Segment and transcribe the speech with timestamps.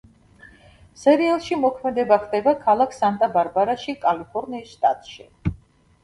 [0.99, 5.27] სერიალში მოქმედება ხდება ქალაქ სანტა-ბარბარაში, კალიფორნიის შტატში.